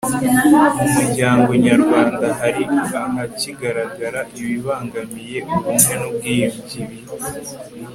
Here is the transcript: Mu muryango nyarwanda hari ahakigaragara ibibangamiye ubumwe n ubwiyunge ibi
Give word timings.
Mu 0.77 0.87
muryango 0.95 1.49
nyarwanda 1.65 2.27
hari 2.39 2.63
ahakigaragara 2.83 4.19
ibibangamiye 4.39 5.37
ubumwe 5.53 5.75
n 5.97 5.99
ubwiyunge 6.09 6.77
ibi 6.83 6.99